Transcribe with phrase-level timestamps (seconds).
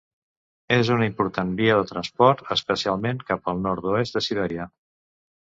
[0.77, 4.71] És una important via de transport, especialment cap al nord-oest de Sibèria.